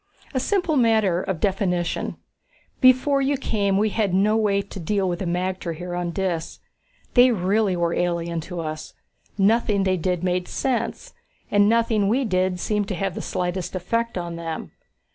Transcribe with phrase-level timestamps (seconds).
[0.33, 2.17] "A simple matter of definition.
[2.79, 6.57] Before you came we had no way to deal with the magter here on Dis.
[7.13, 8.95] They really were alien to us.
[9.37, 11.13] Nothing they did made sense
[11.51, 14.71] and nothing we did seemed to have the slightest effect on them.